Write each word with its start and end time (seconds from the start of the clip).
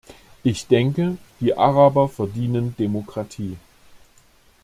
Ich 0.41 0.65
denke, 0.65 1.19
die 1.39 1.55
Araber 1.55 2.09
verdienen 2.09 2.75
Demokratie. 2.75 3.55